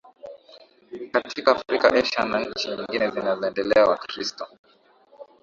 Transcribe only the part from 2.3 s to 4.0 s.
nchi nyingine zinazoendelea